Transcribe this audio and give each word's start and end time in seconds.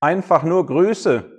einfach 0.00 0.42
nur 0.42 0.66
Grüße? 0.66 1.30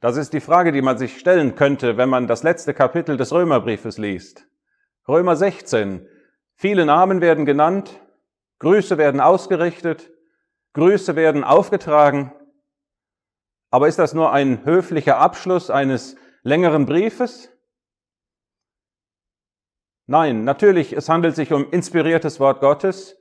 Das 0.00 0.16
ist 0.16 0.32
die 0.32 0.40
Frage, 0.40 0.72
die 0.72 0.82
man 0.82 0.96
sich 0.96 1.18
stellen 1.18 1.54
könnte, 1.54 1.96
wenn 1.96 2.08
man 2.08 2.26
das 2.26 2.42
letzte 2.42 2.72
Kapitel 2.72 3.16
des 3.16 3.32
Römerbriefes 3.32 3.98
liest. 3.98 4.46
Römer 5.06 5.36
16. 5.36 6.08
Viele 6.54 6.86
Namen 6.86 7.20
werden 7.20 7.46
genannt, 7.46 8.00
Grüße 8.58 8.98
werden 8.98 9.20
ausgerichtet, 9.20 10.10
Grüße 10.74 11.16
werden 11.16 11.44
aufgetragen. 11.44 12.32
Aber 13.70 13.88
ist 13.88 13.98
das 13.98 14.14
nur 14.14 14.32
ein 14.32 14.64
höflicher 14.64 15.18
Abschluss 15.18 15.70
eines 15.70 16.16
längeren 16.42 16.86
Briefes? 16.86 17.50
Nein, 20.06 20.44
natürlich, 20.44 20.94
es 20.94 21.08
handelt 21.08 21.36
sich 21.36 21.52
um 21.52 21.70
inspiriertes 21.70 22.40
Wort 22.40 22.60
Gottes, 22.60 23.18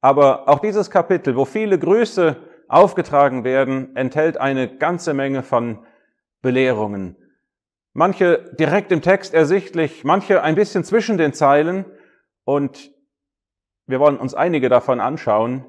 aber 0.00 0.48
auch 0.48 0.60
dieses 0.60 0.90
Kapitel, 0.90 1.34
wo 1.34 1.44
viele 1.44 1.78
Grüße 1.78 2.36
aufgetragen 2.70 3.44
werden, 3.44 3.94
enthält 3.96 4.38
eine 4.38 4.76
ganze 4.76 5.12
Menge 5.12 5.42
von 5.42 5.84
Belehrungen. 6.40 7.16
Manche 7.92 8.50
direkt 8.58 8.92
im 8.92 9.02
Text 9.02 9.34
ersichtlich, 9.34 10.04
manche 10.04 10.42
ein 10.42 10.54
bisschen 10.54 10.84
zwischen 10.84 11.18
den 11.18 11.32
Zeilen 11.32 11.84
und 12.44 12.92
wir 13.86 13.98
wollen 13.98 14.18
uns 14.18 14.34
einige 14.34 14.68
davon 14.68 15.00
anschauen 15.00 15.66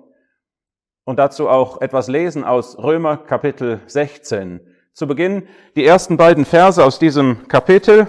und 1.03 1.17
dazu 1.17 1.49
auch 1.49 1.81
etwas 1.81 2.07
lesen 2.07 2.43
aus 2.43 2.77
Römer 2.77 3.17
Kapitel 3.17 3.81
16. 3.88 4.61
Zu 4.93 5.07
Beginn 5.07 5.47
die 5.75 5.85
ersten 5.85 6.17
beiden 6.17 6.45
Verse 6.45 6.83
aus 6.83 6.99
diesem 6.99 7.47
Kapitel. 7.47 8.07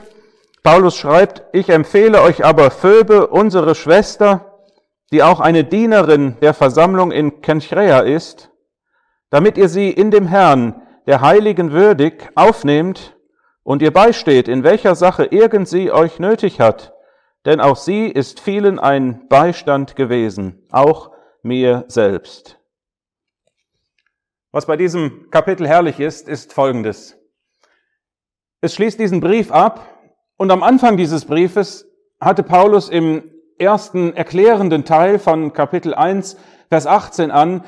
Paulus 0.63 0.97
schreibt, 0.97 1.43
ich 1.53 1.71
empfehle 1.71 2.21
euch 2.21 2.45
aber 2.45 2.71
Phoebe, 2.71 3.29
unsere 3.29 3.75
Schwester, 3.75 4.59
die 5.11 5.23
auch 5.23 5.41
eine 5.41 5.65
Dienerin 5.65 6.37
der 6.43 6.53
Versammlung 6.53 7.11
in 7.11 7.41
Kenchrea 7.41 8.01
ist, 8.01 8.52
damit 9.33 9.57
ihr 9.57 9.71
sie 9.71 9.91
in 9.91 10.11
dem 10.11 10.27
Herrn 10.27 10.83
der 11.07 11.23
Heiligen 11.23 11.73
würdig 11.73 12.29
aufnehmt 12.35 13.17
und 13.63 13.81
ihr 13.81 13.91
beisteht, 13.91 14.47
in 14.47 14.63
welcher 14.63 14.95
Sache 14.95 15.25
irgend 15.25 15.67
sie 15.67 15.91
euch 15.91 16.19
nötig 16.19 16.61
hat, 16.61 16.93
denn 17.47 17.59
auch 17.59 17.77
sie 17.77 18.09
ist 18.09 18.41
vielen 18.41 18.79
ein 18.79 19.27
Beistand 19.29 19.97
gewesen, 19.97 20.63
auch 20.71 21.13
mir 21.43 21.87
selbst. 21.89 22.59
Was 24.51 24.67
bei 24.67 24.77
diesem 24.77 25.31
Kapitel 25.31 25.67
herrlich 25.67 25.99
ist, 25.99 26.29
ist 26.29 26.53
Folgendes. 26.53 27.17
Es 28.61 28.75
schließt 28.75 29.01
diesen 29.01 29.21
Brief 29.21 29.51
ab 29.51 29.89
und 30.37 30.51
am 30.51 30.63
Anfang 30.63 30.99
dieses 30.99 31.25
Briefes 31.25 31.89
hatte 32.21 32.43
Paulus 32.43 32.91
im 32.91 33.31
ersten 33.59 34.15
erklärenden 34.15 34.85
Teil 34.85 35.19
von 35.19 35.55
Kapitel 35.55 35.95
1, 35.95 36.37
Vers 36.69 36.87
18 36.87 37.31
an 37.31 37.65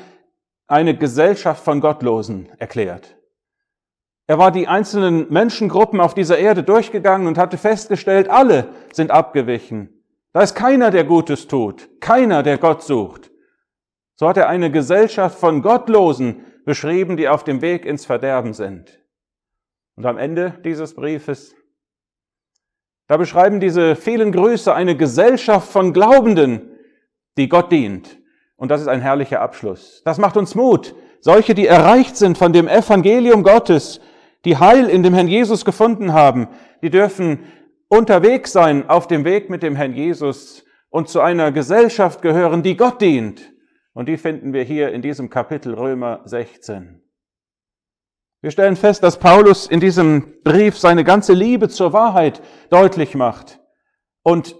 eine 0.67 0.97
Gesellschaft 0.97 1.63
von 1.63 1.81
Gottlosen 1.81 2.49
erklärt. 2.57 3.15
Er 4.27 4.39
war 4.39 4.51
die 4.51 4.67
einzelnen 4.67 5.31
Menschengruppen 5.31 5.99
auf 5.99 6.15
dieser 6.15 6.39
Erde 6.39 6.63
durchgegangen 6.63 7.27
und 7.27 7.37
hatte 7.37 7.57
festgestellt, 7.57 8.29
alle 8.29 8.69
sind 8.91 9.11
abgewichen. 9.11 10.03
Da 10.33 10.41
ist 10.41 10.55
keiner, 10.55 10.89
der 10.89 11.03
Gutes 11.03 11.47
tut, 11.47 11.89
keiner, 12.01 12.41
der 12.41 12.57
Gott 12.57 12.83
sucht. 12.83 13.31
So 14.15 14.27
hat 14.27 14.37
er 14.37 14.49
eine 14.49 14.71
Gesellschaft 14.71 15.37
von 15.37 15.61
Gottlosen 15.61 16.45
beschrieben, 16.65 17.17
die 17.17 17.29
auf 17.29 17.43
dem 17.43 17.61
Weg 17.61 17.85
ins 17.85 18.05
Verderben 18.05 18.53
sind. 18.53 18.99
Und 19.95 20.05
am 20.05 20.17
Ende 20.17 20.59
dieses 20.65 20.95
Briefes, 20.95 21.55
da 23.07 23.17
beschreiben 23.17 23.59
diese 23.59 23.95
vielen 23.95 24.31
Grüße 24.31 24.73
eine 24.73 24.97
Gesellschaft 24.97 25.71
von 25.71 25.93
Glaubenden, 25.93 26.71
die 27.37 27.47
Gott 27.47 27.71
dient. 27.71 28.17
Und 28.57 28.69
das 28.69 28.81
ist 28.81 28.87
ein 28.87 29.01
herrlicher 29.01 29.41
Abschluss. 29.41 30.01
Das 30.05 30.17
macht 30.17 30.37
uns 30.37 30.55
Mut. 30.55 30.95
Solche, 31.19 31.55
die 31.55 31.67
erreicht 31.67 32.15
sind 32.15 32.37
von 32.37 32.53
dem 32.53 32.67
Evangelium 32.67 33.43
Gottes, 33.43 33.99
die 34.45 34.57
Heil 34.57 34.89
in 34.89 35.03
dem 35.03 35.13
Herrn 35.13 35.27
Jesus 35.27 35.65
gefunden 35.65 36.13
haben, 36.13 36.47
die 36.81 36.89
dürfen 36.89 37.39
unterwegs 37.87 38.51
sein 38.51 38.89
auf 38.89 39.07
dem 39.07 39.25
Weg 39.25 39.49
mit 39.49 39.63
dem 39.63 39.75
Herrn 39.75 39.93
Jesus 39.93 40.63
und 40.89 41.09
zu 41.09 41.19
einer 41.19 41.51
Gesellschaft 41.51 42.21
gehören, 42.21 42.63
die 42.63 42.77
Gott 42.77 43.01
dient. 43.01 43.51
Und 43.93 44.07
die 44.07 44.17
finden 44.17 44.53
wir 44.53 44.63
hier 44.63 44.91
in 44.91 45.01
diesem 45.01 45.29
Kapitel 45.29 45.73
Römer 45.73 46.21
16. 46.25 47.01
Wir 48.41 48.51
stellen 48.51 48.75
fest, 48.75 49.01
dass 49.03 49.17
Paulus 49.17 49.65
in 49.67 49.79
diesem 49.79 50.41
Brief 50.43 50.77
seine 50.77 51.03
ganze 51.03 51.33
Liebe 51.33 51.67
zur 51.67 51.93
Wahrheit 51.93 52.41
deutlich 52.69 53.15
macht. 53.15 53.59
Und 54.21 54.55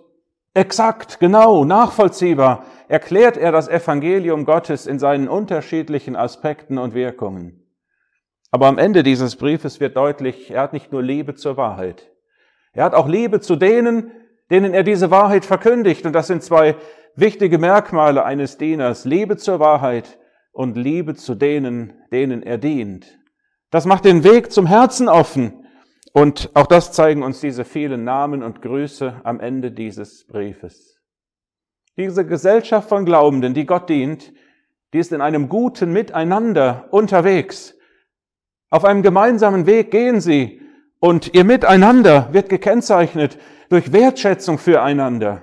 exakt, 0.53 1.19
genau, 1.19 1.65
nachvollziehbar 1.65 2.65
erklärt 2.87 3.37
er 3.37 3.51
das 3.51 3.67
Evangelium 3.67 4.45
Gottes 4.45 4.87
in 4.87 4.99
seinen 4.99 5.27
unterschiedlichen 5.27 6.15
Aspekten 6.15 6.77
und 6.77 6.93
Wirkungen. 6.93 7.65
Aber 8.51 8.67
am 8.67 8.77
Ende 8.77 9.03
dieses 9.03 9.35
Briefes 9.35 9.79
wird 9.79 9.97
deutlich, 9.97 10.51
er 10.51 10.61
hat 10.61 10.73
nicht 10.73 10.91
nur 10.91 11.03
Liebe 11.03 11.35
zur 11.35 11.57
Wahrheit. 11.57 12.09
Er 12.73 12.85
hat 12.85 12.93
auch 12.93 13.07
Liebe 13.07 13.39
zu 13.39 13.55
denen, 13.55 14.11
denen 14.49 14.73
er 14.73 14.83
diese 14.83 15.11
Wahrheit 15.11 15.45
verkündigt. 15.45 16.05
Und 16.05 16.13
das 16.13 16.27
sind 16.27 16.43
zwei 16.43 16.75
wichtige 17.15 17.57
Merkmale 17.57 18.23
eines 18.23 18.57
Dieners. 18.57 19.05
Liebe 19.05 19.37
zur 19.37 19.59
Wahrheit 19.59 20.19
und 20.51 20.77
Liebe 20.77 21.15
zu 21.15 21.35
denen, 21.35 21.93
denen 22.11 22.43
er 22.43 22.57
dient. 22.57 23.19
Das 23.71 23.85
macht 23.85 24.05
den 24.05 24.23
Weg 24.23 24.51
zum 24.51 24.67
Herzen 24.67 25.09
offen. 25.09 25.65
Und 26.13 26.51
auch 26.53 26.67
das 26.67 26.93
zeigen 26.93 27.23
uns 27.23 27.41
diese 27.41 27.65
vielen 27.65 28.05
Namen 28.05 28.41
und 28.41 28.61
Grüße 28.61 29.21
am 29.23 29.41
Ende 29.41 29.71
dieses 29.71 30.25
Briefes. 30.27 30.94
Diese 31.97 32.25
Gesellschaft 32.25 32.89
von 32.89 33.05
Glaubenden, 33.05 33.53
die 33.53 33.65
Gott 33.65 33.89
dient, 33.89 34.33
die 34.93 34.99
ist 34.99 35.11
in 35.11 35.21
einem 35.21 35.49
guten 35.49 35.93
Miteinander 35.93 36.87
unterwegs. 36.91 37.75
Auf 38.69 38.83
einem 38.83 39.01
gemeinsamen 39.01 39.65
Weg 39.65 39.91
gehen 39.91 40.19
sie 40.19 40.61
und 40.99 41.33
ihr 41.33 41.43
Miteinander 41.43 42.29
wird 42.31 42.49
gekennzeichnet 42.49 43.37
durch 43.69 43.93
Wertschätzung 43.93 44.57
füreinander, 44.57 45.41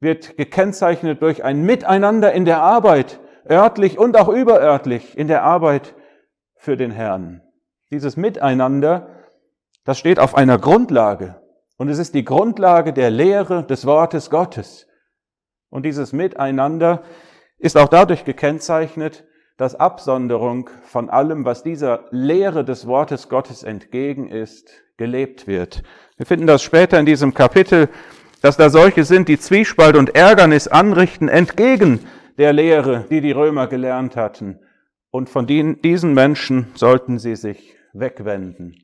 wird 0.00 0.36
gekennzeichnet 0.36 1.22
durch 1.22 1.44
ein 1.44 1.62
Miteinander 1.62 2.32
in 2.32 2.44
der 2.44 2.62
Arbeit, 2.62 3.20
örtlich 3.48 3.98
und 3.98 4.16
auch 4.16 4.28
überörtlich 4.28 5.16
in 5.16 5.28
der 5.28 5.42
Arbeit 5.42 5.94
für 6.56 6.76
den 6.76 6.90
Herrn. 6.90 7.42
Dieses 7.90 8.16
Miteinander, 8.16 9.08
das 9.84 9.98
steht 9.98 10.18
auf 10.18 10.34
einer 10.34 10.58
Grundlage 10.58 11.40
und 11.76 11.88
es 11.88 11.98
ist 11.98 12.14
die 12.14 12.24
Grundlage 12.24 12.92
der 12.92 13.10
Lehre 13.10 13.64
des 13.64 13.86
Wortes 13.86 14.30
Gottes. 14.30 14.86
Und 15.70 15.84
dieses 15.84 16.12
Miteinander 16.12 17.02
ist 17.58 17.76
auch 17.76 17.88
dadurch 17.88 18.24
gekennzeichnet, 18.24 19.24
dass 19.56 19.74
Absonderung 19.74 20.68
von 20.84 21.08
allem, 21.08 21.44
was 21.44 21.62
dieser 21.62 22.04
Lehre 22.10 22.64
des 22.64 22.86
Wortes 22.86 23.28
Gottes 23.28 23.62
entgegen 23.62 24.28
ist, 24.28 24.70
gelebt 24.96 25.46
wird. 25.46 25.82
Wir 26.16 26.26
finden 26.26 26.46
das 26.46 26.62
später 26.62 26.98
in 26.98 27.06
diesem 27.06 27.32
Kapitel, 27.32 27.88
dass 28.42 28.56
da 28.56 28.68
solche 28.68 29.04
sind, 29.04 29.28
die 29.28 29.38
Zwiespalt 29.38 29.96
und 29.96 30.14
Ärgernis 30.14 30.68
anrichten 30.68 31.28
entgegen 31.28 32.00
der 32.38 32.52
Lehre, 32.52 33.06
die 33.10 33.20
die 33.20 33.32
Römer 33.32 33.66
gelernt 33.66 34.16
hatten. 34.16 34.60
Und 35.10 35.30
von 35.30 35.46
diesen 35.46 36.12
Menschen 36.12 36.66
sollten 36.74 37.18
sie 37.18 37.36
sich 37.36 37.74
wegwenden. 37.94 38.76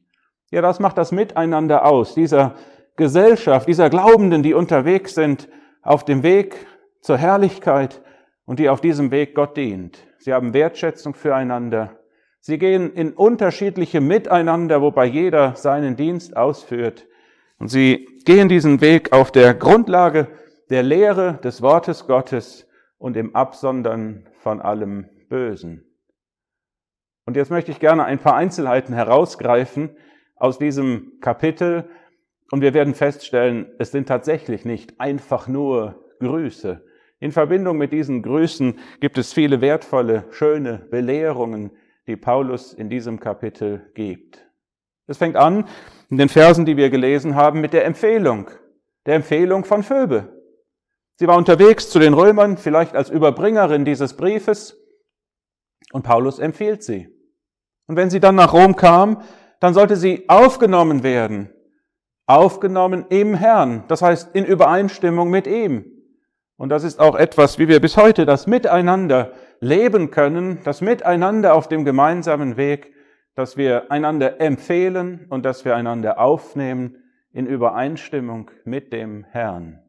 Ja, 0.51 0.63
das 0.63 0.81
macht 0.81 0.97
das 0.97 1.13
Miteinander 1.13 1.85
aus, 1.85 2.15
dieser 2.15 2.55
Gesellschaft, 2.97 3.69
dieser 3.69 3.91
Glaubenden, 3.91 4.43
die 4.43 4.55
unterwegs 4.55 5.15
sind 5.15 5.49
auf 5.83 6.05
dem 6.05 6.23
Weg 6.23 6.67
zur 7.03 7.19
Herrlichkeit 7.19 8.01
und 8.47 8.59
die 8.59 8.71
auf 8.71 8.81
diesem 8.81 9.11
Weg 9.11 9.35
Gott 9.35 9.57
dient 9.57 10.03
sie 10.23 10.33
haben 10.33 10.55
Wertschätzung 10.55 11.15
füreinander. 11.15 11.99
Sie 12.41 12.59
gehen 12.59 12.93
in 12.93 13.13
unterschiedliche 13.13 14.01
Miteinander, 14.01 14.81
wobei 14.83 15.05
jeder 15.07 15.55
seinen 15.57 15.97
Dienst 15.97 16.37
ausführt. 16.37 17.07
Und 17.59 17.69
sie 17.69 18.09
gehen 18.25 18.49
diesen 18.49 18.81
Weg 18.81 19.13
auf 19.13 19.31
der 19.31 19.55
Grundlage 19.55 20.29
der 20.71 20.83
Lehre 20.83 21.39
des 21.45 21.63
Wortes 21.63 22.07
Gottes 22.07 22.69
und 22.99 23.17
im 23.17 23.35
Absondern 23.37 24.29
von 24.41 24.61
allem 24.61 25.09
Bösen. 25.29 25.85
Und 27.27 27.37
jetzt 27.37 27.51
möchte 27.51 27.71
ich 27.71 27.79
gerne 27.79 28.05
ein 28.05 28.19
paar 28.19 28.35
Einzelheiten 28.35 28.95
herausgreifen 28.95 29.91
aus 30.37 30.59
diesem 30.59 31.21
Kapitel. 31.21 31.89
Und 32.51 32.61
wir 32.61 32.75
werden 32.75 32.95
feststellen, 32.95 33.67
es 33.79 33.93
sind 33.93 34.09
tatsächlich 34.09 34.65
nicht 34.65 35.01
einfach 35.01 35.47
nur 35.47 36.05
Grüße, 36.19 36.85
in 37.23 37.31
Verbindung 37.31 37.79
mit 37.79 37.93
diesen 37.93 38.21
Grüßen 38.21 38.81
gibt 38.99 39.17
es 39.17 39.33
viele 39.33 39.61
wertvolle, 39.61 40.25
schöne 40.33 40.79
Belehrungen, 40.91 41.71
die 42.09 42.17
Paulus 42.17 42.73
in 42.73 42.91
diesem 42.91 43.21
Kapitel 43.21 43.93
gibt. 43.95 44.45
Es 45.07 45.19
fängt 45.19 45.37
an 45.37 45.69
in 46.11 46.19
den 46.19 46.29
Versen, 46.29 46.67
die 46.67 46.77
wir 46.77 46.91
gelesen 46.91 47.37
haben, 47.37 47.61
mit 47.61 47.75
der 47.75 47.85
Empfehlung, 47.85 48.51
der 49.07 49.15
Empfehlung 49.15 49.65
von 49.65 49.85
Phoebe. 49.85 50.43
Sie 51.15 51.29
war 51.29 51.37
unterwegs 51.37 51.91
zu 51.91 52.01
den 52.01 52.13
Römern, 52.13 52.57
vielleicht 52.57 52.97
als 52.97 53.09
Überbringerin 53.09 53.85
dieses 53.85 54.17
Briefes, 54.17 54.77
und 55.93 56.03
Paulus 56.03 56.41
empfiehlt 56.41 56.83
sie. 56.83 57.07
Und 57.87 57.95
wenn 57.95 58.11
sie 58.11 58.19
dann 58.19 58.35
nach 58.35 58.53
Rom 58.53 58.75
kam, 58.75 59.23
dann 59.61 59.75
sollte 59.75 59.95
sie 59.95 60.29
aufgenommen 60.29 61.05
werden, 61.05 61.55
aufgenommen 62.27 63.07
im 63.11 63.35
Herrn, 63.35 63.85
das 63.87 64.03
heißt 64.03 64.35
in 64.35 64.45
Übereinstimmung 64.45 65.31
mit 65.31 65.47
ihm. 65.47 66.02
Und 66.63 66.69
das 66.69 66.85
ist 66.85 67.01
auch 67.01 67.17
etwas, 67.17 67.59
wie 67.59 67.67
wir 67.67 67.81
bis 67.81 67.97
heute 67.97 68.25
das 68.25 68.47
Miteinander 68.47 69.33
leben 69.59 70.13
können, 70.13 70.63
das 70.63 70.81
Miteinander 70.81 71.55
auf 71.57 71.67
dem 71.67 71.85
gemeinsamen 71.85 72.57
Weg, 72.57 72.95
dass 73.35 73.57
wir 73.57 73.91
einander 73.91 74.41
empfehlen 74.41 75.27
und 75.29 75.45
dass 75.45 75.65
wir 75.65 75.75
einander 75.75 76.21
aufnehmen 76.21 77.03
in 77.33 77.47
Übereinstimmung 77.47 78.53
mit 78.65 78.93
dem 78.93 79.25
Herrn. 79.25 79.83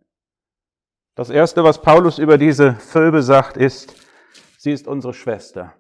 Das 1.13 1.29
Erste, 1.29 1.63
was 1.63 1.79
Paulus 1.79 2.17
über 2.17 2.39
diese 2.39 2.73
Phoebe 2.73 3.21
sagt, 3.21 3.55
ist, 3.55 3.95
sie 4.57 4.71
ist 4.71 4.87
unsere 4.87 5.13
Schwester. 5.13 5.75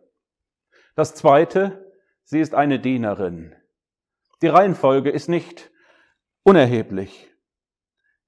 Das 0.95 1.15
Zweite, 1.15 1.91
sie 2.23 2.39
ist 2.39 2.53
eine 2.53 2.79
Dienerin. 2.79 3.55
Die 4.43 4.47
Reihenfolge 4.47 5.09
ist 5.09 5.27
nicht 5.27 5.71
unerheblich. 6.43 7.32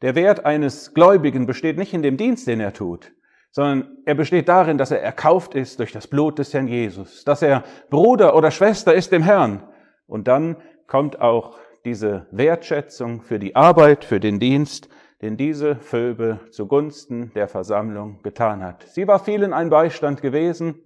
Der 0.06 0.14
Wert 0.14 0.46
eines 0.46 0.94
Gläubigen 0.94 1.48
besteht 1.48 1.80
nicht 1.80 1.92
in 1.92 2.04
dem 2.04 2.16
Dienst, 2.16 2.46
den 2.46 2.60
er 2.60 2.74
tut, 2.74 3.12
sondern 3.50 3.98
er 4.06 4.14
besteht 4.14 4.48
darin, 4.50 4.78
dass 4.78 4.92
er 4.92 5.02
erkauft 5.02 5.56
ist 5.56 5.80
durch 5.80 5.92
das 5.92 6.06
Blut 6.06 6.38
des 6.38 6.54
Herrn 6.54 6.68
Jesus, 6.68 7.24
dass 7.24 7.42
er 7.42 7.64
Bruder 7.90 8.36
oder 8.36 8.52
Schwester 8.52 8.94
ist 8.94 9.12
dem 9.12 9.24
Herrn. 9.24 9.68
Und 10.06 10.28
dann 10.28 10.58
kommt 10.86 11.20
auch 11.22 11.58
diese 11.86 12.28
Wertschätzung 12.30 13.24
für 13.24 13.40
die 13.40 13.56
Arbeit, 13.56 14.06
für 14.06 14.20
den 14.20 14.40
Dienst, 14.40 14.90
den 15.24 15.38
diese 15.38 15.78
Phoebe 15.78 16.40
zugunsten 16.52 17.32
der 17.34 17.48
Versammlung 17.48 18.22
getan 18.22 18.64
hat. 18.64 18.84
Sie 18.84 19.08
war 19.08 19.18
vielen 19.18 19.54
ein 19.54 19.72
Beistand 19.72 20.22
gewesen 20.22 20.84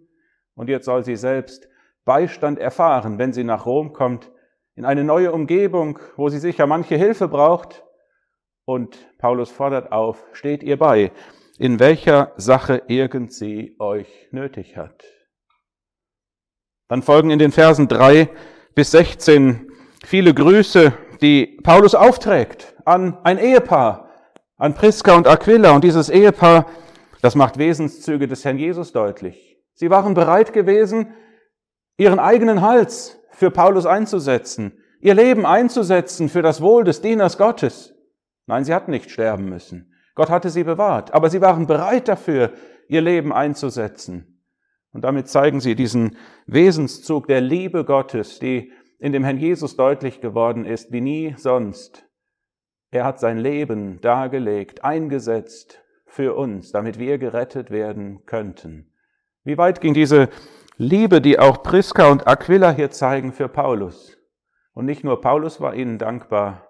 und 0.55 0.69
jetzt 0.69 0.85
soll 0.85 1.03
sie 1.03 1.17
selbst 1.17 1.67
Beistand 2.05 2.57
erfahren, 2.57 3.17
wenn 3.17 3.33
sie 3.33 3.43
nach 3.43 3.65
Rom 3.65 3.91
kommt, 3.91 4.31
in 4.75 4.85
eine 4.85 5.03
neue 5.03 5.33
Umgebung, 5.33 5.99
wo 6.15 6.29
sie 6.29 6.39
sicher 6.39 6.67
manche 6.67 6.95
Hilfe 6.95 7.27
braucht. 7.27 7.83
Und 8.69 9.17
Paulus 9.17 9.49
fordert 9.49 9.91
auf, 9.91 10.23
steht 10.31 10.61
ihr 10.61 10.77
bei, 10.77 11.11
in 11.57 11.79
welcher 11.79 12.33
Sache 12.37 12.83
irgend 12.85 13.33
sie 13.33 13.75
euch 13.79 14.27
nötig 14.29 14.77
hat. 14.77 15.03
Dann 16.87 17.01
folgen 17.01 17.31
in 17.31 17.39
den 17.39 17.51
Versen 17.51 17.87
drei 17.87 18.29
bis 18.75 18.91
sechzehn 18.91 19.71
viele 20.05 20.35
Grüße, 20.35 20.93
die 21.19 21.57
Paulus 21.63 21.95
aufträgt 21.95 22.75
an 22.85 23.17
ein 23.23 23.39
Ehepaar, 23.39 24.11
an 24.57 24.75
Priska 24.75 25.15
und 25.15 25.27
Aquila. 25.27 25.71
Und 25.71 25.83
dieses 25.83 26.11
Ehepaar, 26.11 26.67
das 27.23 27.33
macht 27.33 27.57
Wesenszüge 27.57 28.27
des 28.27 28.45
Herrn 28.45 28.59
Jesus 28.59 28.91
deutlich. 28.91 29.57
Sie 29.73 29.89
waren 29.89 30.13
bereit 30.13 30.53
gewesen, 30.53 31.15
ihren 31.97 32.19
eigenen 32.19 32.61
Hals 32.61 33.19
für 33.31 33.49
Paulus 33.49 33.87
einzusetzen, 33.87 34.77
ihr 35.01 35.15
Leben 35.15 35.47
einzusetzen 35.47 36.29
für 36.29 36.43
das 36.43 36.61
Wohl 36.61 36.83
des 36.83 37.01
Dieners 37.01 37.39
Gottes. 37.39 37.95
Nein, 38.49 38.63
sie 38.63 38.73
hatten 38.73 38.89
nicht 38.89 39.11
sterben 39.11 39.47
müssen. 39.47 39.93
Gott 40.15 40.31
hatte 40.31 40.49
sie 40.49 40.63
bewahrt, 40.63 41.13
aber 41.13 41.29
sie 41.29 41.39
waren 41.39 41.67
bereit 41.67 42.07
dafür, 42.07 42.51
ihr 42.87 42.99
Leben 42.99 43.31
einzusetzen. 43.31 44.41
Und 44.91 45.03
damit 45.03 45.27
zeigen 45.27 45.59
sie 45.59 45.75
diesen 45.75 46.17
Wesenszug 46.47 47.27
der 47.27 47.41
Liebe 47.41 47.85
Gottes, 47.85 48.39
die 48.39 48.71
in 48.97 49.13
dem 49.13 49.23
Herrn 49.23 49.37
Jesus 49.37 49.75
deutlich 49.75 50.19
geworden 50.19 50.65
ist, 50.65 50.91
wie 50.91 50.99
nie 50.99 51.35
sonst. 51.37 52.07
Er 52.89 53.05
hat 53.05 53.19
sein 53.19 53.37
Leben 53.37 54.01
dargelegt, 54.01 54.83
eingesetzt 54.83 55.83
für 56.07 56.33
uns, 56.33 56.71
damit 56.71 56.97
wir 56.97 57.19
gerettet 57.19 57.69
werden 57.69 58.25
könnten. 58.25 58.91
Wie 59.43 59.59
weit 59.59 59.79
ging 59.79 59.93
diese 59.93 60.27
Liebe, 60.75 61.21
die 61.21 61.37
auch 61.37 61.61
Priska 61.61 62.09
und 62.09 62.25
Aquila 62.25 62.71
hier 62.71 62.89
zeigen 62.89 63.31
für 63.31 63.47
Paulus? 63.47 64.17
Und 64.73 64.85
nicht 64.85 65.03
nur 65.03 65.21
Paulus 65.21 65.61
war 65.61 65.75
ihnen 65.75 65.99
dankbar, 65.99 66.68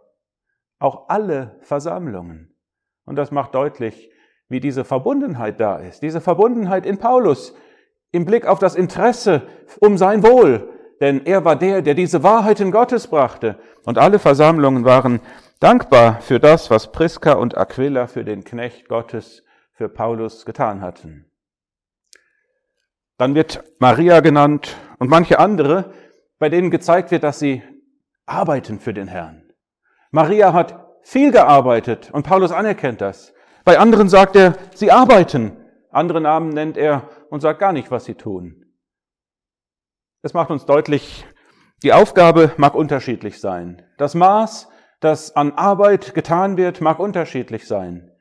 auch 0.80 1.10
alle 1.10 1.58
Versammlungen. 1.62 2.56
Und 3.06 3.18
das 3.18 3.31
macht 3.31 3.56
deutlich, 3.56 4.10
wie 4.48 4.60
diese 4.60 4.84
Verbundenheit 4.84 5.60
da 5.60 5.78
ist. 5.78 6.02
Diese 6.02 6.22
Verbundenheit 6.22 6.86
in 6.86 6.98
Paulus 6.98 7.54
im 8.12 8.26
Blick 8.26 8.48
auf 8.48 8.60
das 8.60 8.76
Interesse 8.76 9.44
um 9.80 9.98
sein 9.98 10.24
Wohl. 10.24 10.70
Denn 11.00 11.26
er 11.26 11.46
war 11.46 11.56
der, 11.56 11.81
der 11.81 11.94
diese 11.94 12.24
Wahrheit 12.24 12.60
in 12.60 12.72
Gottes 12.72 13.08
brachte. 13.08 13.60
Und 13.86 13.98
alle 13.98 14.20
Versammlungen 14.20 14.86
waren 14.86 15.22
dankbar 15.60 16.20
für 16.22 16.40
das, 16.40 16.70
was 16.70 16.92
Priska 16.92 17.34
und 17.34 17.58
Aquila 17.58 18.08
für 18.08 18.26
den 18.26 18.44
Knecht 18.44 18.90
Gottes, 18.90 19.44
für 19.74 19.90
Paulus 19.90 20.46
getan 20.46 20.81
hatten. 20.81 21.31
Dann 23.18 23.36
wird 23.36 23.64
Maria 23.80 24.22
genannt 24.22 24.78
und 24.98 25.10
manche 25.10 25.40
andere, 25.40 25.94
bei 26.38 26.50
denen 26.50 26.72
gezeigt 26.72 27.12
wird, 27.12 27.24
dass 27.24 27.40
sie 27.40 27.64
arbeiten 28.26 28.80
für 28.80 28.94
den 28.94 29.08
Herrn. 29.08 29.49
Maria 30.11 30.53
hat 30.53 30.88
viel 31.03 31.31
gearbeitet 31.31 32.09
und 32.11 32.23
Paulus 32.23 32.51
anerkennt 32.51 33.01
das. 33.01 33.33
Bei 33.63 33.77
anderen 33.77 34.09
sagt 34.09 34.35
er, 34.35 34.56
sie 34.73 34.91
arbeiten. 34.91 35.57
Andere 35.91 36.21
Namen 36.21 36.50
nennt 36.50 36.77
er 36.77 37.09
und 37.29 37.41
sagt 37.41 37.59
gar 37.59 37.73
nicht, 37.73 37.91
was 37.91 38.06
sie 38.06 38.15
tun. 38.15 38.65
Es 40.21 40.33
macht 40.33 40.50
uns 40.50 40.65
deutlich, 40.65 41.25
die 41.83 41.94
Aufgabe 41.94 42.51
mag 42.57 42.75
unterschiedlich 42.75 43.39
sein. 43.39 43.83
Das 43.97 44.15
Maß, 44.15 44.69
das 45.00 45.35
an 45.35 45.53
Arbeit 45.53 46.13
getan 46.13 46.57
wird, 46.57 46.81
mag 46.81 47.00
unterschiedlich 47.00 47.67
sein. 47.67 48.11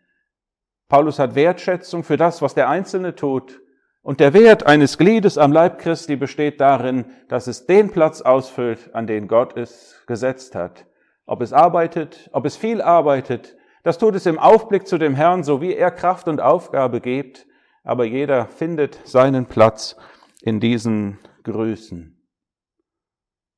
Paulus 0.89 1.19
hat 1.19 1.35
Wertschätzung 1.35 2.05
für 2.05 2.17
das, 2.17 2.41
was 2.41 2.55
der 2.55 2.69
Einzelne 2.69 3.15
tut. 3.15 3.61
Und 4.01 4.21
der 4.21 4.33
Wert 4.33 4.67
eines 4.67 4.97
Gliedes 4.97 5.37
am 5.37 5.53
Leib 5.53 5.79
Christi 5.79 6.17
besteht 6.17 6.61
darin, 6.61 7.07
dass 7.29 7.47
es 7.47 7.67
den 7.67 7.91
Platz 7.91 8.23
ausfüllt, 8.23 8.95
an 8.95 9.07
den 9.07 9.29
Gott 9.29 9.57
es 9.57 10.03
gesetzt 10.07 10.55
hat. 10.55 10.87
Ob 11.29 11.43
es 11.43 11.53
arbeitet, 11.53 12.31
ob 12.33 12.47
es 12.47 12.57
viel 12.57 12.81
arbeitet, 12.81 13.55
das 13.83 13.99
tut 13.99 14.15
es 14.15 14.25
im 14.25 14.39
Aufblick 14.39 14.89
zu 14.89 14.97
dem 14.97 15.15
Herrn, 15.15 15.45
so 15.45 15.61
wie 15.61 15.75
er 15.75 15.91
Kraft 15.91 16.27
und 16.27 16.41
Aufgabe 16.41 17.03
gibt, 17.03 17.47
aber 17.85 18.07
jeder 18.07 18.47
findet 18.47 18.99
seinen 19.07 19.45
Platz 19.45 19.97
in 20.41 20.59
diesen 20.59 21.19
Grüßen. 21.45 22.19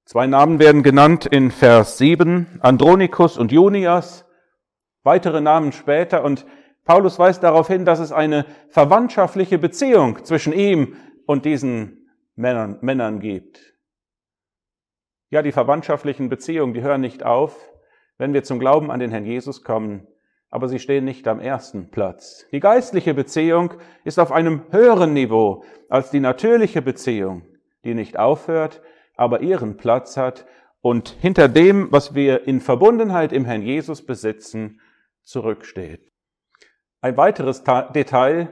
Zwei 0.04 0.26
Namen 0.26 0.58
werden 0.58 0.82
genannt 0.82 1.26
in 1.26 1.52
Vers 1.52 1.96
7, 1.96 2.58
Andronikus 2.60 3.38
und 3.38 3.52
Junias, 3.52 4.26
weitere 5.04 5.40
Namen 5.40 5.70
später 5.70 6.24
und 6.24 6.46
Paulus 6.84 7.20
weist 7.20 7.44
darauf 7.44 7.68
hin, 7.68 7.84
dass 7.84 8.00
es 8.00 8.10
eine 8.10 8.46
verwandtschaftliche 8.70 9.58
Beziehung 9.58 10.24
zwischen 10.24 10.52
ihm 10.52 10.96
und 11.24 11.44
diesen 11.44 12.08
Männern, 12.34 12.78
Männern 12.80 13.20
gibt. 13.20 13.69
Ja, 15.30 15.42
die 15.42 15.52
verwandtschaftlichen 15.52 16.28
Beziehungen, 16.28 16.74
die 16.74 16.82
hören 16.82 17.00
nicht 17.00 17.24
auf, 17.24 17.70
wenn 18.18 18.34
wir 18.34 18.42
zum 18.42 18.58
Glauben 18.58 18.90
an 18.90 18.98
den 18.98 19.12
Herrn 19.12 19.24
Jesus 19.24 19.62
kommen, 19.62 20.08
aber 20.50 20.66
sie 20.66 20.80
stehen 20.80 21.04
nicht 21.04 21.28
am 21.28 21.38
ersten 21.38 21.90
Platz. 21.92 22.46
Die 22.50 22.58
geistliche 22.58 23.14
Beziehung 23.14 23.74
ist 24.02 24.18
auf 24.18 24.32
einem 24.32 24.62
höheren 24.72 25.12
Niveau 25.12 25.62
als 25.88 26.10
die 26.10 26.18
natürliche 26.18 26.82
Beziehung, 26.82 27.46
die 27.84 27.94
nicht 27.94 28.18
aufhört, 28.18 28.82
aber 29.14 29.40
ihren 29.40 29.76
Platz 29.76 30.16
hat 30.16 30.46
und 30.80 31.10
hinter 31.20 31.46
dem, 31.46 31.92
was 31.92 32.14
wir 32.14 32.48
in 32.48 32.60
Verbundenheit 32.60 33.32
im 33.32 33.44
Herrn 33.44 33.62
Jesus 33.62 34.04
besitzen, 34.04 34.80
zurücksteht. 35.22 36.10
Ein 37.00 37.16
weiteres 37.16 37.62
Detail 37.94 38.48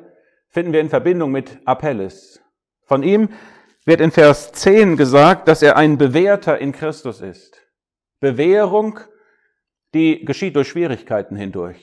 finden 0.49 0.73
wir 0.73 0.80
in 0.80 0.90
Verbindung 0.90 1.32
mit 1.32 1.58
Apelles. 1.64 2.40
Von 2.85 3.02
ihm 3.02 3.30
wird 3.88 4.02
in 4.02 4.11
Vers 4.11 4.52
10 4.52 4.99
gesagt, 4.99 5.49
dass 5.49 5.62
er 5.62 5.78
ein 5.78 5.97
Bewährter 5.97 6.59
in 6.59 6.73
Christus 6.73 7.23
ist. 7.23 7.66
Bewährung, 8.21 9.00
die 9.95 10.26
geschieht 10.26 10.57
durch 10.57 10.68
Schwierigkeiten 10.68 11.37
hindurch. 11.37 11.78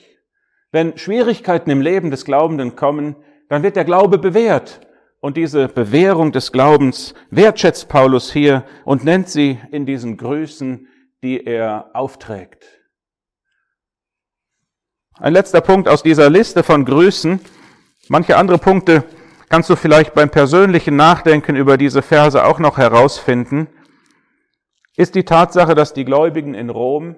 Wenn 0.70 0.96
Schwierigkeiten 0.96 1.68
im 1.68 1.80
Leben 1.80 2.12
des 2.12 2.24
Glaubenden 2.24 2.76
kommen, 2.76 3.16
dann 3.48 3.64
wird 3.64 3.74
der 3.74 3.84
Glaube 3.84 4.18
bewährt. 4.18 4.86
Und 5.20 5.36
diese 5.36 5.66
Bewährung 5.66 6.30
des 6.30 6.52
Glaubens 6.52 7.14
wertschätzt 7.30 7.88
Paulus 7.88 8.32
hier 8.32 8.64
und 8.84 9.02
nennt 9.02 9.28
sie 9.28 9.58
in 9.72 9.84
diesen 9.84 10.16
Grüßen, 10.16 10.86
die 11.24 11.44
er 11.44 11.90
aufträgt. 11.92 12.64
Ein 15.14 15.32
letzter 15.32 15.60
Punkt 15.60 15.88
aus 15.88 16.04
dieser 16.04 16.30
Liste 16.30 16.62
von 16.62 16.84
Grüßen. 16.84 17.40
Manche 18.08 18.36
andere 18.36 18.58
Punkte 18.58 19.02
kannst 19.48 19.70
du 19.70 19.76
vielleicht 19.76 20.14
beim 20.14 20.30
persönlichen 20.30 20.96
Nachdenken 20.96 21.56
über 21.56 21.76
diese 21.76 22.02
Verse 22.02 22.44
auch 22.44 22.58
noch 22.58 22.78
herausfinden, 22.78 23.68
ist 24.96 25.14
die 25.14 25.24
Tatsache, 25.24 25.74
dass 25.74 25.92
die 25.92 26.04
Gläubigen 26.04 26.54
in 26.54 26.70
Rom, 26.70 27.16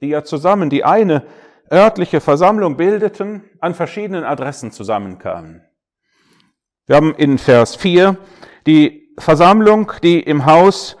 die 0.00 0.08
ja 0.08 0.22
zusammen 0.24 0.70
die 0.70 0.84
eine 0.84 1.26
örtliche 1.70 2.20
Versammlung 2.20 2.76
bildeten, 2.76 3.42
an 3.60 3.74
verschiedenen 3.74 4.24
Adressen 4.24 4.70
zusammenkamen. 4.70 5.62
Wir 6.86 6.96
haben 6.96 7.14
in 7.14 7.38
Vers 7.38 7.74
4 7.74 8.16
die 8.66 9.12
Versammlung, 9.18 9.92
die 10.02 10.20
im 10.20 10.46
Haus 10.46 10.96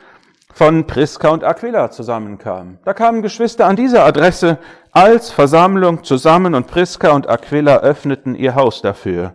von 0.52 0.86
Priska 0.86 1.28
und 1.28 1.44
Aquila 1.44 1.90
zusammenkam. 1.90 2.78
Da 2.84 2.94
kamen 2.94 3.22
Geschwister 3.22 3.66
an 3.66 3.76
dieser 3.76 4.04
Adresse 4.04 4.58
als 4.90 5.30
Versammlung 5.30 6.02
zusammen 6.02 6.54
und 6.54 6.66
Priska 6.66 7.10
und 7.10 7.28
Aquila 7.28 7.80
öffneten 7.80 8.34
ihr 8.34 8.54
Haus 8.54 8.80
dafür. 8.80 9.34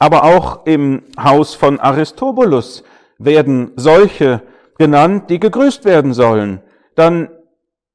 Aber 0.00 0.24
auch 0.24 0.66
im 0.66 1.02
Haus 1.22 1.54
von 1.54 1.78
Aristobulus 1.78 2.82
werden 3.18 3.70
solche 3.76 4.42
genannt, 4.78 5.28
die 5.28 5.38
gegrüßt 5.38 5.84
werden 5.84 6.14
sollen. 6.14 6.62
Dann 6.96 7.28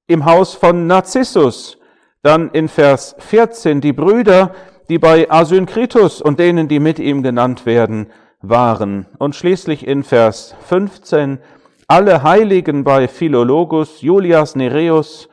im 0.08 0.24
Haus 0.24 0.54
von 0.54 0.86
Narzissus, 0.86 1.80
dann 2.22 2.52
in 2.52 2.70
Vers 2.70 3.16
14 3.18 3.82
die 3.82 3.92
Brüder, 3.92 4.54
die 4.88 5.00
bei 5.00 5.30
Asynkritus 5.30 6.22
und 6.22 6.40
denen, 6.40 6.68
die 6.68 6.80
mit 6.80 7.00
ihm 7.00 7.24
genannt 7.24 7.66
werden, 7.66 8.12
waren. 8.42 9.08
Und 9.18 9.36
schließlich 9.36 9.88
in 9.88 10.04
Vers 10.04 10.56
15 10.68 11.40
alle 11.88 12.22
Heiligen 12.22 12.84
bei 12.84 13.08
Philologus, 13.08 14.02
Julias 14.02 14.56
Nereus, 14.56 15.28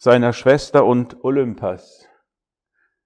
seiner 0.00 0.32
Schwester 0.32 0.84
und 0.84 1.22
Olympas. 1.24 2.01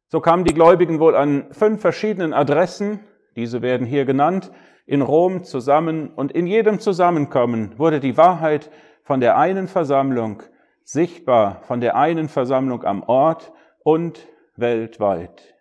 So 0.09 0.21
kamen 0.21 0.45
die 0.45 0.55
Gläubigen 0.55 1.01
wohl 1.01 1.17
an 1.17 1.53
fünf 1.53 1.81
verschiedenen 1.81 2.33
Adressen, 2.33 3.01
diese 3.35 3.61
werden 3.61 3.87
hier 3.87 4.05
genannt, 4.05 4.53
in 4.87 5.03
Rom 5.03 5.43
zusammen 5.43 6.11
und 6.11 6.31
in 6.31 6.47
jedem 6.47 6.79
Zusammenkommen 6.79 7.79
wurde 7.79 7.99
die 7.99 8.17
Wahrheit 8.17 8.71
von 9.03 9.21
der 9.21 9.37
einen 9.37 9.67
Versammlung 9.67 10.43
sichtbar, 10.85 11.63
von 11.65 11.81
der 11.81 11.97
einen 11.97 12.29
Versammlung 12.29 12.85
am 12.85 13.03
Ort 13.03 13.53
und 13.83 14.29
weltweit. 14.55 15.55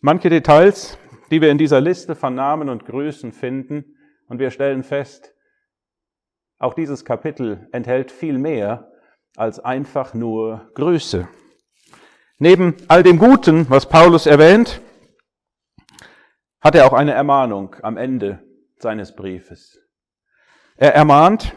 Manche 0.00 0.30
Details, 0.30 0.98
die 1.32 1.40
wir 1.40 1.50
in 1.50 1.58
dieser 1.58 1.80
Liste 1.80 2.14
von 2.14 2.34
Namen 2.36 2.68
und 2.68 2.84
Grüßen 2.84 3.32
finden, 3.32 3.96
und 4.28 4.38
wir 4.38 4.50
stellen 4.50 4.82
fest, 4.82 5.34
auch 6.58 6.74
dieses 6.74 7.04
Kapitel 7.04 7.68
enthält 7.72 8.10
viel 8.10 8.38
mehr 8.38 8.90
als 9.36 9.60
einfach 9.60 10.14
nur 10.14 10.70
Grüße. 10.74 11.28
Neben 12.38 12.74
all 12.88 13.02
dem 13.02 13.18
Guten, 13.18 13.70
was 13.70 13.88
Paulus 13.88 14.26
erwähnt, 14.26 14.82
hat 16.60 16.74
er 16.74 16.86
auch 16.86 16.92
eine 16.92 17.12
Ermahnung 17.12 17.76
am 17.82 17.96
Ende 17.96 18.42
seines 18.78 19.16
Briefes. 19.16 19.80
Er 20.76 20.94
ermahnt 20.94 21.56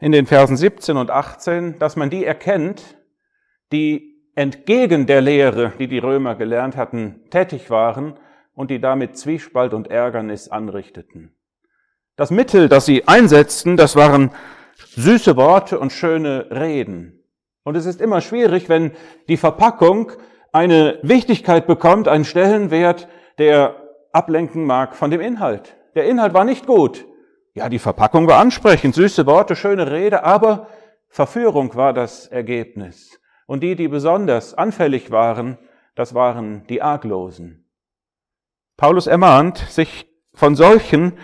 in 0.00 0.10
den 0.10 0.26
Versen 0.26 0.56
17 0.56 0.96
und 0.96 1.12
18, 1.12 1.78
dass 1.78 1.94
man 1.94 2.10
die 2.10 2.24
erkennt, 2.24 2.98
die 3.70 4.24
entgegen 4.34 5.06
der 5.06 5.20
Lehre, 5.20 5.72
die 5.78 5.86
die 5.86 5.98
Römer 5.98 6.34
gelernt 6.34 6.76
hatten, 6.76 7.28
tätig 7.30 7.70
waren 7.70 8.18
und 8.54 8.72
die 8.72 8.80
damit 8.80 9.16
Zwiespalt 9.16 9.72
und 9.72 9.88
Ärgernis 9.88 10.48
anrichteten. 10.48 11.36
Das 12.16 12.32
Mittel, 12.32 12.68
das 12.68 12.86
sie 12.86 13.06
einsetzten, 13.06 13.76
das 13.76 13.94
waren 13.94 14.32
süße 14.96 15.36
Worte 15.36 15.78
und 15.78 15.92
schöne 15.92 16.50
Reden. 16.50 17.17
Und 17.68 17.76
es 17.76 17.84
ist 17.84 18.00
immer 18.00 18.22
schwierig, 18.22 18.70
wenn 18.70 18.92
die 19.28 19.36
Verpackung 19.36 20.12
eine 20.52 20.98
Wichtigkeit 21.02 21.66
bekommt, 21.66 22.08
einen 22.08 22.24
Stellenwert, 22.24 23.08
der 23.36 23.76
ablenken 24.10 24.64
mag 24.64 24.96
von 24.96 25.10
dem 25.10 25.20
Inhalt. 25.20 25.76
Der 25.94 26.06
Inhalt 26.06 26.32
war 26.32 26.46
nicht 26.46 26.66
gut. 26.66 27.04
Ja, 27.52 27.68
die 27.68 27.78
Verpackung 27.78 28.26
war 28.26 28.38
ansprechend, 28.38 28.94
süße 28.94 29.26
Worte, 29.26 29.54
schöne 29.54 29.90
Rede, 29.90 30.24
aber 30.24 30.68
Verführung 31.10 31.74
war 31.74 31.92
das 31.92 32.26
Ergebnis. 32.28 33.20
Und 33.46 33.62
die, 33.62 33.76
die 33.76 33.88
besonders 33.88 34.54
anfällig 34.54 35.10
waren, 35.10 35.58
das 35.94 36.14
waren 36.14 36.66
die 36.68 36.80
Arglosen. 36.80 37.66
Paulus 38.78 39.06
ermahnt, 39.06 39.58
sich 39.58 40.08
von 40.32 40.56
solchen, 40.56 41.18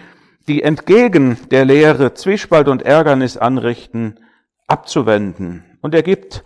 die 0.46 0.62
entgegen 0.62 1.38
der 1.50 1.64
Lehre 1.64 2.12
Zwiespalt 2.12 2.68
und 2.68 2.82
Ärgernis 2.82 3.38
anrichten, 3.38 4.20
abzuwenden. 4.66 5.70
Und 5.84 5.94
er 5.94 6.02
gibt 6.02 6.44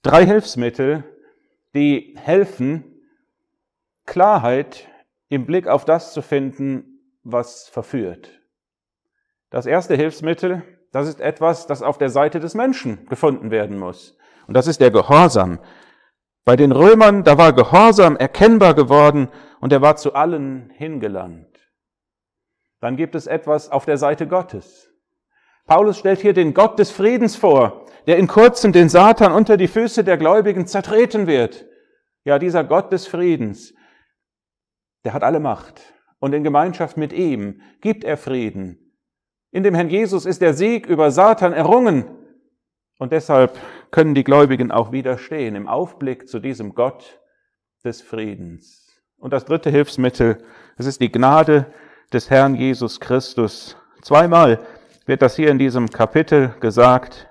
drei 0.00 0.24
Hilfsmittel, 0.24 1.04
die 1.74 2.16
helfen, 2.18 3.02
Klarheit 4.06 4.88
im 5.28 5.44
Blick 5.44 5.68
auf 5.68 5.84
das 5.84 6.14
zu 6.14 6.22
finden, 6.22 6.98
was 7.22 7.68
verführt. 7.68 8.30
Das 9.50 9.66
erste 9.66 9.94
Hilfsmittel, 9.94 10.62
das 10.90 11.06
ist 11.06 11.20
etwas, 11.20 11.66
das 11.66 11.82
auf 11.82 11.98
der 11.98 12.08
Seite 12.08 12.40
des 12.40 12.54
Menschen 12.54 13.04
gefunden 13.08 13.50
werden 13.50 13.78
muss. 13.78 14.16
Und 14.46 14.54
das 14.54 14.66
ist 14.66 14.80
der 14.80 14.90
Gehorsam. 14.90 15.58
Bei 16.46 16.56
den 16.56 16.72
Römern, 16.72 17.24
da 17.24 17.36
war 17.36 17.52
Gehorsam 17.52 18.16
erkennbar 18.16 18.72
geworden 18.72 19.28
und 19.60 19.70
er 19.70 19.82
war 19.82 19.96
zu 19.96 20.14
allen 20.14 20.70
hingelangt. 20.70 21.60
Dann 22.80 22.96
gibt 22.96 23.16
es 23.16 23.26
etwas 23.26 23.70
auf 23.70 23.84
der 23.84 23.98
Seite 23.98 24.26
Gottes. 24.26 24.91
Paulus 25.72 26.00
stellt 26.00 26.20
hier 26.20 26.34
den 26.34 26.52
Gott 26.52 26.78
des 26.78 26.90
Friedens 26.90 27.34
vor, 27.34 27.86
der 28.06 28.18
in 28.18 28.26
kurzem 28.26 28.72
den 28.72 28.90
Satan 28.90 29.32
unter 29.32 29.56
die 29.56 29.68
Füße 29.68 30.04
der 30.04 30.18
Gläubigen 30.18 30.66
zertreten 30.66 31.26
wird. 31.26 31.64
Ja, 32.24 32.38
dieser 32.38 32.62
Gott 32.62 32.92
des 32.92 33.06
Friedens, 33.06 33.72
der 35.02 35.14
hat 35.14 35.22
alle 35.22 35.40
Macht. 35.40 35.80
Und 36.18 36.34
in 36.34 36.44
Gemeinschaft 36.44 36.98
mit 36.98 37.14
ihm 37.14 37.62
gibt 37.80 38.04
er 38.04 38.18
Frieden. 38.18 38.98
In 39.50 39.62
dem 39.62 39.74
Herrn 39.74 39.88
Jesus 39.88 40.26
ist 40.26 40.42
der 40.42 40.52
Sieg 40.52 40.84
über 40.84 41.10
Satan 41.10 41.54
errungen. 41.54 42.04
Und 42.98 43.12
deshalb 43.12 43.58
können 43.90 44.14
die 44.14 44.24
Gläubigen 44.24 44.70
auch 44.72 44.92
widerstehen 44.92 45.56
im 45.56 45.68
Aufblick 45.68 46.28
zu 46.28 46.38
diesem 46.38 46.74
Gott 46.74 47.18
des 47.82 48.02
Friedens. 48.02 48.94
Und 49.16 49.32
das 49.32 49.46
dritte 49.46 49.70
Hilfsmittel, 49.70 50.36
es 50.76 50.84
ist 50.84 51.00
die 51.00 51.10
Gnade 51.10 51.64
des 52.12 52.28
Herrn 52.28 52.56
Jesus 52.56 53.00
Christus. 53.00 53.78
Zweimal 54.02 54.58
wird 55.06 55.22
das 55.22 55.36
hier 55.36 55.50
in 55.50 55.58
diesem 55.58 55.90
Kapitel 55.90 56.54
gesagt, 56.60 57.28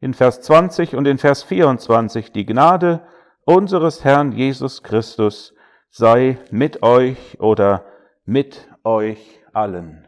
in 0.00 0.14
Vers 0.14 0.42
20 0.42 0.96
und 0.96 1.06
in 1.06 1.18
Vers 1.18 1.42
24, 1.42 2.32
die 2.32 2.46
Gnade 2.46 3.06
unseres 3.44 4.04
Herrn 4.04 4.32
Jesus 4.32 4.82
Christus 4.82 5.54
sei 5.90 6.38
mit 6.50 6.82
euch 6.82 7.40
oder 7.40 7.86
mit 8.24 8.68
euch 8.82 9.40
allen. 9.52 10.06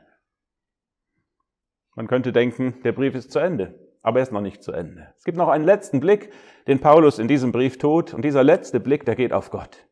Man 1.94 2.08
könnte 2.08 2.32
denken, 2.32 2.74
der 2.84 2.92
Brief 2.92 3.14
ist 3.14 3.32
zu 3.32 3.38
Ende, 3.38 3.74
aber 4.02 4.18
er 4.18 4.24
ist 4.24 4.32
noch 4.32 4.40
nicht 4.40 4.62
zu 4.62 4.72
Ende. 4.72 5.14
Es 5.16 5.24
gibt 5.24 5.38
noch 5.38 5.48
einen 5.48 5.64
letzten 5.64 6.00
Blick, 6.00 6.32
den 6.66 6.80
Paulus 6.80 7.18
in 7.18 7.28
diesem 7.28 7.52
Brief 7.52 7.78
tut, 7.78 8.12
und 8.12 8.22
dieser 8.22 8.44
letzte 8.44 8.80
Blick, 8.80 9.06
der 9.06 9.16
geht 9.16 9.32
auf 9.32 9.50
Gott. 9.50 9.86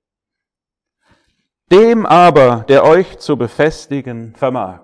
Dem 1.72 2.04
aber, 2.04 2.64
der 2.68 2.84
euch 2.84 3.18
zu 3.18 3.38
befestigen 3.38 4.34
vermag. 4.36 4.83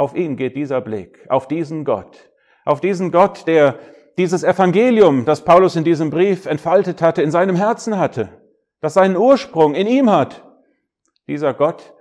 Auf 0.00 0.16
ihn 0.16 0.36
geht 0.36 0.56
dieser 0.56 0.80
Blick, 0.80 1.26
auf 1.28 1.46
diesen 1.46 1.84
Gott, 1.84 2.30
auf 2.64 2.80
diesen 2.80 3.12
Gott, 3.12 3.46
der 3.46 3.78
dieses 4.16 4.42
Evangelium, 4.42 5.24
das 5.26 5.44
Paulus 5.44 5.76
in 5.76 5.84
diesem 5.84 6.10
Brief 6.10 6.46
entfaltet 6.46 7.02
hatte, 7.02 7.22
in 7.22 7.30
seinem 7.30 7.54
Herzen 7.54 7.98
hatte 7.98 8.30
das 8.80 8.94
seinen 8.94 9.16
Ursprung 9.16 9.74
in 9.74 9.86
ihm 9.86 10.10
hat. 10.10 10.42
Dieser 11.28 11.54
Gott, 11.54 11.94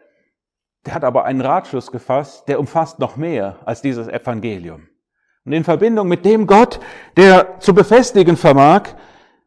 der 0.86 0.96
hat 0.96 1.04
aber 1.04 1.26
einen 1.26 1.42
Ratschluss 1.42 1.92
gefasst, 1.92 2.48
der 2.48 2.60
umfasst 2.60 3.00
noch 3.00 3.18
mehr 3.18 3.58
als 3.66 3.82
dieses 3.82 4.08
Evangelium. 4.08 4.88
Und 5.46 5.54
in 5.54 5.64
Verbindung 5.64 6.08
mit 6.08 6.26
dem 6.26 6.48
Gott, 6.48 6.80
der 7.18 7.60
zu 7.60 7.74
befestigen 7.74 8.38
vermag, 8.38 8.84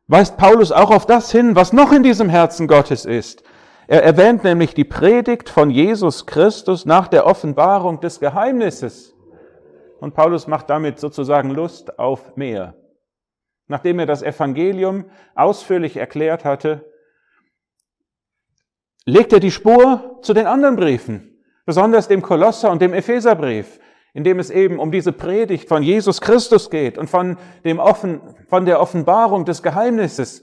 weist 0.09 0.37
Paulus 0.37 0.73
auch 0.73 0.91
auf 0.91 1.07
das 1.07 1.33
hin, 1.33 1.57
was 1.57 1.73
noch 1.73 1.93
in 1.93 2.03
diesem 2.03 2.29
Herzen 2.29 2.69
Gottes 2.69 3.05
ist. 3.05 3.43
Er 3.87 4.05
erwähnt 4.05 4.45
nämlich 4.45 4.75
die 4.75 4.85
Predigt 4.85 5.49
von 5.49 5.71
Jesus 5.71 6.27
Christus 6.27 6.87
nach 6.87 7.09
der 7.09 7.27
Offenbarung 7.27 8.01
des 8.01 8.21
Geheimnisses. 8.21 9.15
Und 10.01 10.15
Paulus 10.15 10.47
macht 10.47 10.71
damit 10.71 10.99
sozusagen 10.99 11.51
Lust 11.51 11.99
auf 11.99 12.37
mehr. 12.37 12.75
Nachdem 13.67 13.99
er 13.99 14.07
das 14.07 14.23
Evangelium 14.23 15.07
ausführlich 15.35 15.97
erklärt 15.97 16.45
hatte, 16.45 16.85
legt 19.05 19.33
er 19.33 19.41
die 19.41 19.51
Spur 19.51 20.19
zu 20.23 20.33
den 20.33 20.47
anderen 20.47 20.77
Briefen, 20.77 21.43
besonders 21.67 22.09
dem 22.09 22.23
Kolosser 22.23 22.71
und 22.71 22.83
dem 22.83 22.93
Epheserbrief, 22.93 23.81
in 24.15 24.25
dem 24.25 24.39
es 24.39 24.51
eben 24.51 24.79
um 24.79 24.93
diese 24.93 25.13
Predigt 25.13 25.69
von 25.69 25.83
Jesus 25.83 26.21
Christus 26.21 26.71
geht 26.71 26.99
und 26.99 27.09
von, 27.09 27.39
dem 27.65 27.79
Offen, 27.79 28.21
von 28.49 28.65
der 28.65 28.81
Offenbarung 28.81 29.45
des 29.45 29.63
Geheimnisses, 29.63 30.43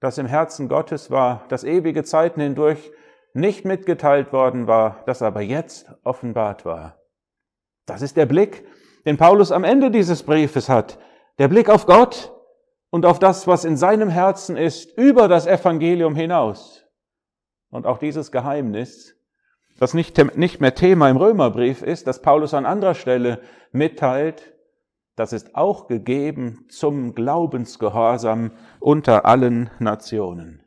das 0.00 0.18
im 0.18 0.26
Herzen 0.26 0.68
Gottes 0.68 1.10
war, 1.10 1.44
das 1.48 1.64
ewige 1.64 2.04
Zeiten 2.04 2.40
hindurch 2.40 2.90
nicht 3.32 3.64
mitgeteilt 3.64 4.32
worden 4.32 4.66
war, 4.66 5.02
das 5.06 5.22
aber 5.22 5.40
jetzt 5.40 5.92
offenbart 6.02 6.64
war. 6.64 6.98
Das 7.86 8.02
ist 8.02 8.16
der 8.16 8.26
Blick, 8.26 8.64
den 9.06 9.16
Paulus 9.16 9.52
am 9.52 9.64
Ende 9.64 9.90
dieses 9.90 10.22
Briefes 10.22 10.68
hat. 10.68 10.98
Der 11.38 11.48
Blick 11.48 11.68
auf 11.68 11.86
Gott 11.86 12.32
und 12.90 13.06
auf 13.06 13.18
das, 13.18 13.46
was 13.46 13.64
in 13.64 13.76
seinem 13.76 14.08
Herzen 14.08 14.56
ist, 14.56 14.96
über 14.98 15.28
das 15.28 15.46
Evangelium 15.46 16.14
hinaus. 16.14 16.84
Und 17.70 17.86
auch 17.86 17.98
dieses 17.98 18.32
Geheimnis, 18.32 19.16
das 19.78 19.94
nicht, 19.94 20.18
nicht 20.36 20.60
mehr 20.60 20.74
Thema 20.74 21.08
im 21.08 21.16
Römerbrief 21.16 21.82
ist, 21.82 22.06
das 22.06 22.20
Paulus 22.20 22.52
an 22.52 22.66
anderer 22.66 22.94
Stelle 22.94 23.40
mitteilt, 23.72 24.52
das 25.16 25.32
ist 25.32 25.54
auch 25.54 25.86
gegeben 25.86 26.66
zum 26.68 27.14
Glaubensgehorsam 27.14 28.52
unter 28.78 29.26
allen 29.26 29.70
Nationen. 29.78 30.62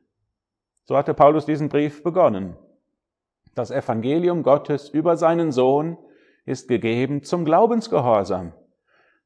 So 0.86 0.98
hatte 0.98 1.14
Paulus 1.14 1.46
diesen 1.46 1.70
Brief 1.70 2.04
begonnen. 2.04 2.56
Das 3.56 3.72
Evangelium 3.72 4.44
Gottes 4.44 4.90
über 4.90 5.18
seinen 5.18 5.52
Sohn 5.52 5.98
ist 6.46 6.68
gegeben 6.68 7.24
zum 7.24 7.46
Glaubensgehorsam, 7.46 8.54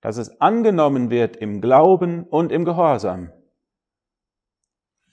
dass 0.02 0.18
es 0.18 0.40
angenommen 0.40 1.10
wird 1.10 1.38
im 1.38 1.62
Glauben 1.62 2.24
und 2.24 2.52
im 2.52 2.66
Gehorsam. 2.66 3.32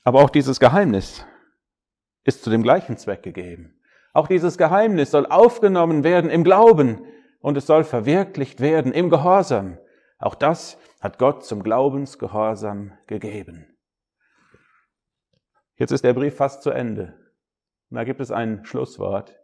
Aber 0.02 0.22
auch 0.22 0.30
dieses 0.30 0.60
Geheimnis, 0.60 1.24
ist 2.24 2.42
zu 2.42 2.50
dem 2.50 2.62
gleichen 2.62 2.96
Zweck 2.96 3.22
gegeben. 3.22 3.74
Auch 4.12 4.28
dieses 4.28 4.58
Geheimnis 4.58 5.10
soll 5.10 5.26
aufgenommen 5.26 6.04
werden 6.04 6.30
im 6.30 6.44
Glauben 6.44 7.04
und 7.40 7.56
es 7.56 7.66
soll 7.66 7.84
verwirklicht 7.84 8.60
werden 8.60 8.92
im 8.92 9.10
Gehorsam. 9.10 9.78
Auch 10.24 10.34
das 10.34 10.78
hat 11.02 11.18
Gott 11.18 11.44
zum 11.44 11.62
Glaubensgehorsam 11.62 12.92
gegeben. 13.06 13.66
Jetzt 15.76 15.90
ist 15.90 16.02
der 16.02 16.14
Brief 16.14 16.34
fast 16.34 16.62
zu 16.62 16.70
Ende. 16.70 17.12
Und 17.90 17.98
da 17.98 18.04
gibt 18.04 18.22
es 18.22 18.30
ein 18.30 18.64
Schlusswort. 18.64 19.36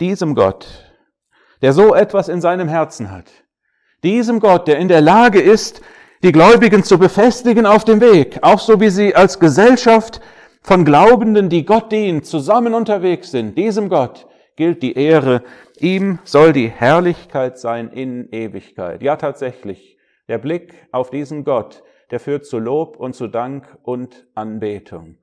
Diesem 0.00 0.34
Gott, 0.34 0.66
der 1.62 1.72
so 1.72 1.94
etwas 1.94 2.28
in 2.28 2.42
seinem 2.42 2.68
Herzen 2.68 3.10
hat, 3.10 3.30
diesem 4.02 4.38
Gott, 4.38 4.68
der 4.68 4.76
in 4.76 4.88
der 4.88 5.00
Lage 5.00 5.40
ist, 5.40 5.80
die 6.22 6.32
Gläubigen 6.32 6.84
zu 6.84 6.98
befestigen 6.98 7.64
auf 7.64 7.86
dem 7.86 8.02
Weg, 8.02 8.40
auch 8.42 8.60
so 8.60 8.82
wie 8.82 8.90
sie 8.90 9.14
als 9.14 9.40
Gesellschaft 9.40 10.20
von 10.60 10.84
Glaubenden, 10.84 11.48
die 11.48 11.64
Gott 11.64 11.90
dienen, 11.90 12.22
zusammen 12.22 12.74
unterwegs 12.74 13.30
sind, 13.30 13.56
diesem 13.56 13.88
Gott 13.88 14.26
gilt 14.56 14.82
die 14.82 14.92
Ehre, 14.92 15.42
ihm 15.78 16.18
soll 16.24 16.52
die 16.52 16.68
Herrlichkeit 16.68 17.58
sein 17.58 17.90
in 17.90 18.28
Ewigkeit. 18.30 19.02
Ja, 19.02 19.16
tatsächlich, 19.16 19.98
der 20.28 20.38
Blick 20.38 20.86
auf 20.92 21.10
diesen 21.10 21.44
Gott, 21.44 21.82
der 22.10 22.20
führt 22.20 22.46
zu 22.46 22.58
Lob 22.58 22.96
und 22.96 23.14
zu 23.14 23.28
Dank 23.28 23.78
und 23.82 24.26
Anbetung. 24.34 25.18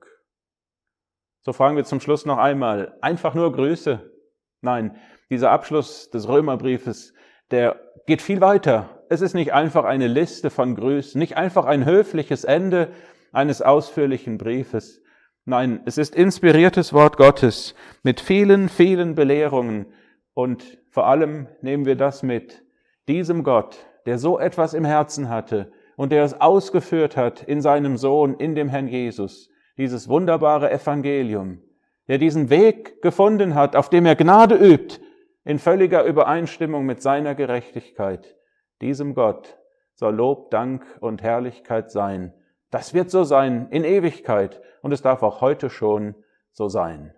So 1.40 1.52
fragen 1.52 1.76
wir 1.76 1.84
zum 1.84 2.00
Schluss 2.00 2.24
noch 2.24 2.38
einmal, 2.38 2.96
einfach 3.00 3.34
nur 3.34 3.52
Grüße? 3.52 4.12
Nein, 4.60 4.96
dieser 5.28 5.50
Abschluss 5.50 6.10
des 6.10 6.28
Römerbriefes, 6.28 7.14
der 7.50 7.80
geht 8.06 8.22
viel 8.22 8.40
weiter. 8.40 9.02
Es 9.08 9.20
ist 9.20 9.34
nicht 9.34 9.52
einfach 9.52 9.84
eine 9.84 10.06
Liste 10.06 10.50
von 10.50 10.76
Grüßen, 10.76 11.18
nicht 11.18 11.36
einfach 11.36 11.64
ein 11.64 11.84
höfliches 11.84 12.44
Ende 12.44 12.92
eines 13.32 13.60
ausführlichen 13.62 14.38
Briefes. 14.38 15.02
Nein, 15.44 15.80
es 15.84 15.98
ist 15.98 16.14
inspiriertes 16.14 16.92
Wort 16.92 17.16
Gottes 17.16 17.74
mit 18.02 18.20
vielen, 18.20 18.68
vielen 18.68 19.14
Belehrungen 19.14 19.86
und 20.34 20.78
vor 20.90 21.06
allem 21.06 21.48
nehmen 21.60 21.84
wir 21.84 21.96
das 21.96 22.22
mit. 22.22 22.64
Diesem 23.08 23.44
Gott, 23.44 23.86
der 24.06 24.18
so 24.18 24.38
etwas 24.38 24.74
im 24.74 24.84
Herzen 24.84 25.28
hatte 25.28 25.72
und 25.96 26.12
der 26.12 26.24
es 26.24 26.40
ausgeführt 26.40 27.16
hat 27.16 27.42
in 27.42 27.60
seinem 27.60 27.96
Sohn, 27.96 28.34
in 28.34 28.54
dem 28.54 28.68
Herrn 28.68 28.88
Jesus, 28.88 29.50
dieses 29.76 30.08
wunderbare 30.08 30.70
Evangelium, 30.70 31.62
der 32.08 32.18
diesen 32.18 32.50
Weg 32.50 33.02
gefunden 33.02 33.54
hat, 33.54 33.76
auf 33.76 33.90
dem 33.90 34.06
er 34.06 34.16
Gnade 34.16 34.54
übt, 34.54 35.00
in 35.44 35.58
völliger 35.58 36.04
Übereinstimmung 36.04 36.86
mit 36.86 37.02
seiner 37.02 37.34
Gerechtigkeit. 37.34 38.36
Diesem 38.80 39.14
Gott 39.14 39.58
soll 39.94 40.14
Lob, 40.14 40.50
Dank 40.50 40.84
und 41.00 41.22
Herrlichkeit 41.22 41.90
sein. 41.90 42.32
Das 42.70 42.94
wird 42.94 43.10
so 43.10 43.24
sein 43.24 43.68
in 43.70 43.84
Ewigkeit 43.84 44.60
und 44.82 44.92
es 44.92 45.02
darf 45.02 45.22
auch 45.22 45.40
heute 45.40 45.68
schon 45.68 46.14
so 46.52 46.68
sein. 46.68 47.14